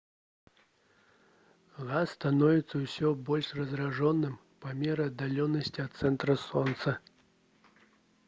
газ 1.89 2.05
становіцца 2.13 2.75
ўсё 2.85 3.11
больш 3.27 3.49
разрэджаным 3.57 4.33
па 4.65 4.73
меры 4.79 5.03
аддалення 5.11 5.61
ад 5.85 5.91
цэнтра 6.01 6.35
сонца 6.47 6.95